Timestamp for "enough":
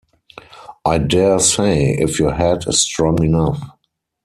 3.23-3.61